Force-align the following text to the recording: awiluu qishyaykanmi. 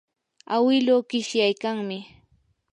awiluu 0.55 1.01
qishyaykanmi. 1.09 1.99